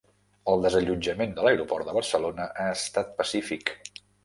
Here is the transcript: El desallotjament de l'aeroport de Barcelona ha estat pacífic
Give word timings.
El 0.53 0.63
desallotjament 0.65 1.35
de 1.35 1.43
l'aeroport 1.49 1.91
de 1.91 1.95
Barcelona 1.99 2.49
ha 2.65 2.67
estat 2.79 3.15
pacífic 3.23 3.75